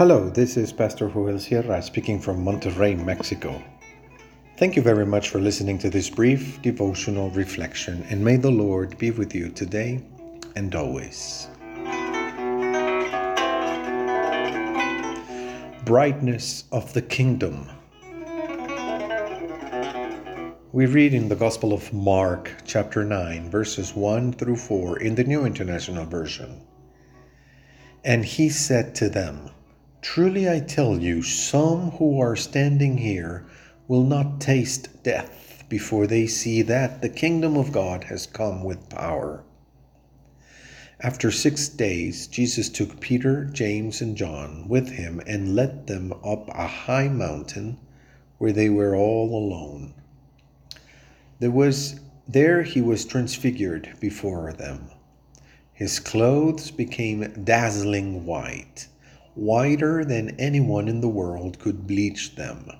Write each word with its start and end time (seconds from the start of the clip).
Hello, 0.00 0.30
this 0.30 0.56
is 0.56 0.72
Pastor 0.72 1.10
Joel 1.10 1.38
Sierra 1.38 1.82
speaking 1.82 2.18
from 2.18 2.42
Monterrey, 2.42 2.96
Mexico. 3.04 3.62
Thank 4.56 4.74
you 4.74 4.80
very 4.80 5.04
much 5.04 5.28
for 5.28 5.40
listening 5.40 5.76
to 5.76 5.90
this 5.90 6.08
brief 6.08 6.62
devotional 6.62 7.28
reflection, 7.32 8.06
and 8.08 8.24
may 8.24 8.36
the 8.36 8.50
Lord 8.50 8.96
be 8.96 9.10
with 9.10 9.34
you 9.34 9.50
today 9.50 10.02
and 10.56 10.74
always. 10.74 11.48
Brightness 15.84 16.64
of 16.72 16.90
the 16.94 17.02
Kingdom. 17.02 17.68
We 20.72 20.86
read 20.86 21.12
in 21.12 21.28
the 21.28 21.36
Gospel 21.36 21.74
of 21.74 21.92
Mark, 21.92 22.50
chapter 22.64 23.04
9, 23.04 23.50
verses 23.50 23.94
1 23.94 24.32
through 24.32 24.56
4 24.56 25.00
in 25.00 25.14
the 25.14 25.24
New 25.24 25.44
International 25.44 26.06
Version. 26.06 26.62
And 28.02 28.24
he 28.24 28.48
said 28.48 28.94
to 28.94 29.10
them, 29.10 29.50
Truly 30.02 30.48
I 30.48 30.60
tell 30.60 30.98
you, 30.98 31.22
some 31.22 31.90
who 31.92 32.20
are 32.20 32.36
standing 32.36 32.98
here 32.98 33.44
will 33.86 34.04
not 34.04 34.40
taste 34.40 35.02
death 35.02 35.64
before 35.68 36.06
they 36.06 36.26
see 36.26 36.62
that 36.62 37.02
the 37.02 37.08
kingdom 37.08 37.56
of 37.56 37.72
God 37.72 38.04
has 38.04 38.26
come 38.26 38.64
with 38.64 38.88
power. 38.88 39.44
After 41.02 41.30
six 41.30 41.68
days, 41.68 42.26
Jesus 42.26 42.68
took 42.68 43.00
Peter, 43.00 43.44
James, 43.46 44.00
and 44.00 44.16
John 44.16 44.68
with 44.68 44.90
him 44.90 45.20
and 45.26 45.54
led 45.54 45.86
them 45.86 46.12
up 46.24 46.48
a 46.48 46.66
high 46.66 47.08
mountain 47.08 47.78
where 48.38 48.52
they 48.52 48.68
were 48.68 48.94
all 48.94 49.34
alone. 49.34 49.94
There 51.38 51.50
was 51.50 52.00
there 52.28 52.62
he 52.62 52.80
was 52.80 53.04
transfigured 53.04 53.96
before 53.98 54.52
them. 54.52 54.90
His 55.72 55.98
clothes 55.98 56.70
became 56.70 57.44
dazzling 57.44 58.26
white, 58.26 58.86
whiter 59.34 60.04
than 60.04 60.38
anyone 60.40 60.88
in 60.88 61.00
the 61.00 61.08
world 61.08 61.58
could 61.58 61.86
bleach 61.86 62.34
them. 62.34 62.70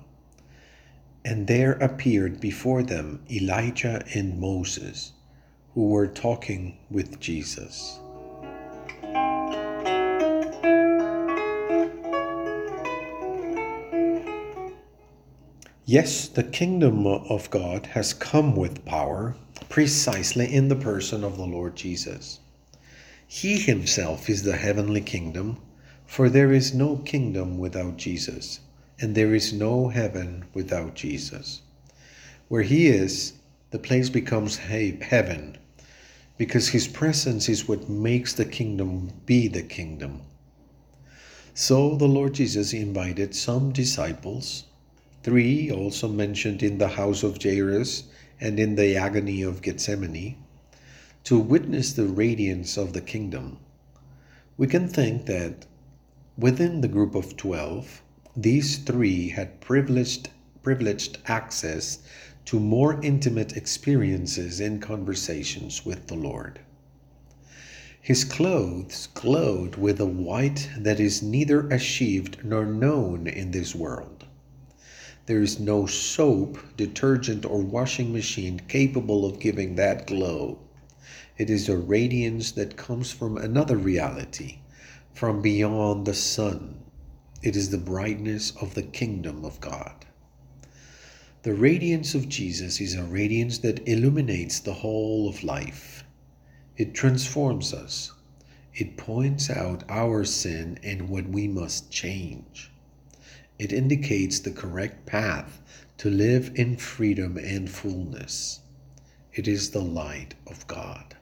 And 1.23 1.47
there 1.47 1.73
appeared 1.73 2.39
before 2.39 2.83
them 2.83 3.21
Elijah 3.29 4.03
and 4.13 4.39
Moses, 4.39 5.13
who 5.73 5.87
were 5.87 6.07
talking 6.07 6.77
with 6.89 7.19
Jesus. 7.19 7.99
Yes, 15.85 16.27
the 16.29 16.43
kingdom 16.43 17.05
of 17.05 17.49
God 17.49 17.87
has 17.87 18.13
come 18.13 18.55
with 18.55 18.85
power 18.85 19.35
precisely 19.67 20.53
in 20.53 20.69
the 20.69 20.75
person 20.75 21.23
of 21.23 21.37
the 21.37 21.45
Lord 21.45 21.75
Jesus. 21.75 22.39
He 23.27 23.57
himself 23.57 24.29
is 24.29 24.43
the 24.43 24.55
heavenly 24.55 25.01
kingdom, 25.01 25.57
for 26.11 26.27
there 26.27 26.51
is 26.51 26.73
no 26.73 26.97
kingdom 26.97 27.57
without 27.57 27.95
Jesus, 27.95 28.59
and 28.99 29.15
there 29.15 29.33
is 29.33 29.53
no 29.53 29.87
heaven 29.87 30.43
without 30.53 30.93
Jesus. 30.93 31.61
Where 32.49 32.63
he 32.63 32.87
is, 32.87 33.31
the 33.69 33.79
place 33.79 34.09
becomes 34.09 34.57
heaven, 34.57 35.57
because 36.37 36.67
his 36.67 36.85
presence 36.85 37.47
is 37.47 37.65
what 37.65 37.87
makes 37.87 38.33
the 38.33 38.43
kingdom 38.43 39.13
be 39.25 39.47
the 39.47 39.63
kingdom. 39.63 40.19
So 41.53 41.95
the 41.95 42.09
Lord 42.09 42.33
Jesus 42.33 42.73
invited 42.73 43.33
some 43.33 43.71
disciples 43.71 44.65
Three, 45.23 45.71
also 45.71 46.09
mentioned 46.09 46.61
in 46.61 46.77
the 46.77 46.89
house 46.89 47.23
of 47.23 47.41
Jairus 47.41 48.03
and 48.41 48.59
in 48.59 48.75
the 48.75 48.97
agony 48.97 49.43
of 49.43 49.61
Gethsemane, 49.61 50.35
to 51.23 51.39
witness 51.39 51.93
the 51.93 52.07
radiance 52.07 52.75
of 52.75 52.91
the 52.91 53.01
kingdom. 53.01 53.59
We 54.57 54.67
can 54.67 54.89
think 54.89 55.25
that 55.27 55.67
within 56.37 56.81
the 56.81 56.87
group 56.87 57.13
of 57.13 57.35
12, 57.35 58.01
these 58.35 58.77
three 58.77 59.29
had 59.29 59.59
privileged, 59.59 60.29
privileged 60.63 61.17
access 61.25 61.99
to 62.45 62.59
more 62.59 62.99
intimate 63.03 63.55
experiences 63.57 64.59
and 64.59 64.81
conversations 64.81 65.85
with 65.85 66.07
the 66.07 66.15
Lord. 66.15 66.59
His 68.01 68.23
clothes 68.23 69.09
glowed 69.13 69.75
with 69.75 69.99
a 69.99 70.07
white 70.07 70.69
that 70.77 70.99
is 70.99 71.21
neither 71.21 71.67
achieved 71.67 72.43
nor 72.43 72.65
known 72.65 73.27
in 73.27 73.51
this 73.51 73.75
world. 73.75 74.25
There 75.27 75.43
is 75.43 75.59
no 75.59 75.85
soap, 75.85 76.57
detergent, 76.75 77.45
or 77.45 77.61
washing 77.61 78.11
machine 78.11 78.59
capable 78.67 79.23
of 79.23 79.39
giving 79.39 79.75
that 79.75 80.07
glow. 80.07 80.57
It 81.37 81.51
is 81.51 81.69
a 81.69 81.77
radiance 81.77 82.51
that 82.53 82.75
comes 82.75 83.11
from 83.11 83.37
another 83.37 83.77
reality, 83.77 84.60
from 85.13 85.41
beyond 85.41 86.05
the 86.05 86.13
sun. 86.13 86.79
It 87.43 87.55
is 87.55 87.69
the 87.69 87.77
brightness 87.77 88.51
of 88.61 88.73
the 88.73 88.83
kingdom 88.83 89.43
of 89.43 89.59
God. 89.59 90.05
The 91.43 91.53
radiance 91.53 92.13
of 92.13 92.29
Jesus 92.29 92.79
is 92.79 92.93
a 92.93 93.03
radiance 93.03 93.57
that 93.59 93.87
illuminates 93.87 94.59
the 94.59 94.73
whole 94.73 95.27
of 95.27 95.43
life. 95.43 96.03
It 96.77 96.93
transforms 96.93 97.73
us. 97.73 98.11
It 98.73 98.95
points 98.95 99.49
out 99.49 99.83
our 99.89 100.23
sin 100.23 100.79
and 100.83 101.09
what 101.09 101.27
we 101.27 101.47
must 101.47 101.91
change. 101.91 102.71
It 103.59 103.73
indicates 103.73 104.39
the 104.39 104.51
correct 104.51 105.05
path 105.05 105.61
to 105.97 106.09
live 106.09 106.51
in 106.55 106.77
freedom 106.77 107.37
and 107.37 107.69
fullness. 107.69 108.61
It 109.33 109.47
is 109.47 109.71
the 109.71 109.81
light 109.81 110.35
of 110.47 110.65
God. 110.67 111.15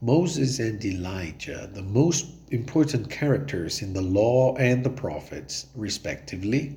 Moses 0.00 0.58
and 0.58 0.84
Elijah, 0.84 1.70
the 1.72 1.82
most 1.82 2.26
important 2.50 3.08
characters 3.08 3.82
in 3.82 3.92
the 3.92 4.02
law 4.02 4.54
and 4.56 4.84
the 4.84 4.90
prophets, 4.90 5.66
respectively, 5.74 6.76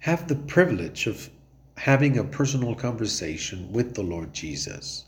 have 0.00 0.28
the 0.28 0.36
privilege 0.36 1.06
of 1.06 1.30
having 1.76 2.18
a 2.18 2.24
personal 2.24 2.74
conversation 2.74 3.72
with 3.72 3.94
the 3.94 4.02
Lord 4.02 4.32
Jesus. 4.32 5.06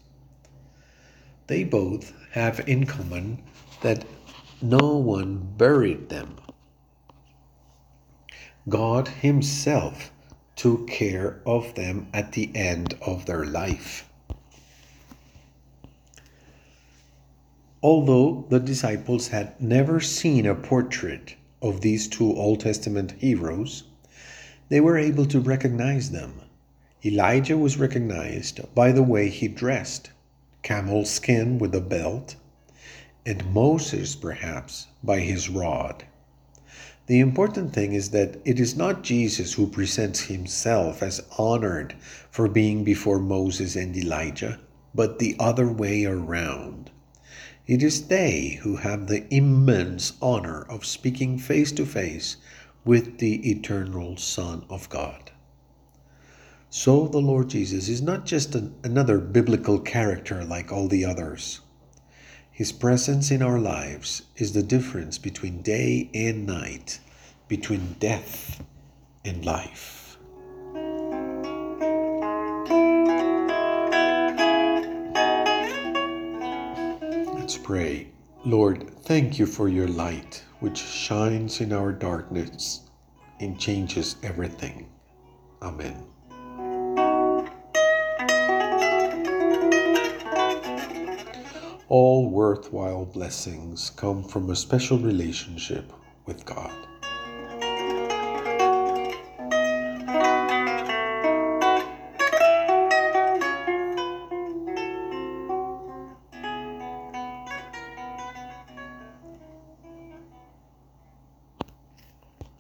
They 1.47 1.65
both 1.65 2.13
have 2.33 2.67
in 2.69 2.87
common 2.87 3.43
that 3.83 4.05
no 4.61 4.97
one 4.97 5.39
buried 5.57 6.09
them 6.09 6.37
God 8.69 9.09
Himself 9.09 10.13
took 10.55 10.87
care 10.89 11.41
of 11.45 11.75
them 11.75 12.07
at 12.15 12.33
the 12.33 12.55
end 12.55 12.95
of 13.03 13.27
their 13.27 13.45
life. 13.45 14.09
Although 17.85 18.47
the 18.49 18.61
disciples 18.61 19.29
had 19.29 19.61
never 19.61 19.99
seen 19.99 20.47
a 20.47 20.55
portrait 20.55 21.35
of 21.61 21.81
these 21.81 22.07
two 22.07 22.33
Old 22.33 22.61
Testament 22.61 23.13
heroes, 23.19 23.83
they 24.69 24.81
were 24.81 24.97
able 24.97 25.27
to 25.27 25.41
recognize 25.41 26.13
them. 26.13 26.43
Elijah 27.05 27.59
was 27.59 27.79
recognized 27.79 28.61
by 28.73 28.93
the 28.93 29.03
way 29.03 29.29
he 29.29 29.49
dressed 29.49 30.11
camel 30.63 31.05
skin 31.05 31.59
with 31.59 31.75
a 31.75 31.81
belt, 31.81 32.37
and 33.27 33.53
Moses, 33.53 34.15
perhaps, 34.15 34.87
by 35.03 35.19
his 35.19 35.49
rod. 35.49 36.05
The 37.09 37.19
important 37.19 37.73
thing 37.73 37.95
is 37.95 38.11
that 38.11 38.37
it 38.45 38.61
is 38.61 38.77
not 38.77 39.03
Jesus 39.03 39.55
who 39.55 39.67
presents 39.67 40.21
himself 40.21 41.03
as 41.03 41.21
honored 41.37 41.97
for 42.31 42.47
being 42.47 42.85
before 42.85 43.19
Moses 43.19 43.75
and 43.75 43.97
Elijah, 43.97 44.61
but 44.95 45.19
the 45.19 45.35
other 45.41 45.67
way 45.67 46.05
around. 46.05 46.91
It 47.67 47.83
is 47.83 48.09
they 48.09 48.59
who 48.63 48.77
have 48.77 49.07
the 49.07 49.33
immense 49.33 50.15
honor 50.21 50.63
of 50.63 50.85
speaking 50.85 51.39
face 51.39 51.71
to 51.73 51.87
face 51.87 52.37
with 52.85 53.19
the 53.19 53.49
eternal 53.49 54.17
Son 54.17 54.65
of 54.69 54.89
God. 54.89 55.31
So 56.71 57.07
the 57.07 57.19
Lord 57.19 57.51
Jesus 57.51 57.89
is 57.89 58.03
not 58.03 58.27
just 58.27 58.57
an, 58.57 58.75
another 58.83 59.19
biblical 59.19 59.79
character 59.79 60.45
like 60.45 60.73
all 60.73 60.89
the 60.89 61.05
others. 61.05 61.61
His 62.51 62.73
presence 62.73 63.31
in 63.31 63.43
our 63.43 63.61
lives 63.61 64.23
is 64.37 64.53
the 64.53 64.63
difference 64.63 65.19
between 65.19 65.63
day 65.63 66.11
and 66.13 66.47
night, 66.47 66.99
between 67.47 67.97
death 68.01 68.65
and 69.25 69.45
life. 69.45 70.02
Let's 77.53 77.67
pray. 77.67 78.09
Lord, 78.47 78.89
thank 79.03 79.39
you 79.39 79.45
for 79.45 79.69
your 79.69 79.87
light, 79.87 80.43
which 80.61 80.79
shines 80.79 81.61
in 81.61 81.71
our 81.71 81.93
darkness 81.93 82.89
and 83.41 83.61
changes 83.61 84.17
everything. 84.23 84.89
Amen. 85.61 86.03
All 91.89 92.31
worthwhile 92.31 93.05
blessings 93.05 93.91
come 93.91 94.25
from 94.25 94.49
a 94.49 94.57
special 94.57 94.99
relationship 94.99 95.93
with 96.25 96.47
God. 96.47 96.73